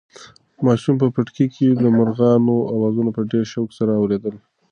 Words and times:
ماشوم 0.65 0.95
په 1.01 1.07
پټي 1.15 1.45
کې 1.55 1.67
د 1.71 1.83
مرغانو 1.97 2.55
اوازونه 2.73 3.09
په 3.17 3.21
ډېر 3.31 3.45
شوق 3.53 3.69
سره 3.79 3.91
اورېدل. 4.01 4.35